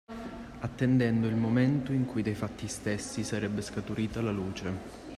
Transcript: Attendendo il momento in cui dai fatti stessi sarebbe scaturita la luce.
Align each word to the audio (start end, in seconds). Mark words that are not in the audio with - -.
Attendendo 0.61 1.27
il 1.27 1.35
momento 1.35 1.91
in 1.91 2.05
cui 2.07 2.23
dai 2.23 2.33
fatti 2.33 2.67
stessi 2.67 3.23
sarebbe 3.23 3.61
scaturita 3.61 4.19
la 4.19 4.31
luce. 4.31 4.79